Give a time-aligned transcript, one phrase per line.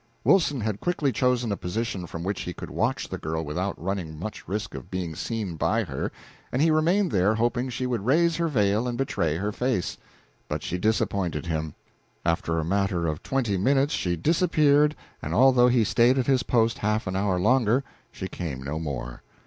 [0.23, 4.17] Wilson had quickly chosen a position from which he could watch the girl without running
[4.17, 6.11] much risk of being seen by her,
[6.51, 9.99] and he remained there hoping she would raise her veil and betray her face.
[10.47, 11.75] But she disappointed him.
[12.25, 16.79] After a matter of twenty minutes she disappeared, and although he stayed at his post
[16.79, 19.21] half an hour longer, she came no more.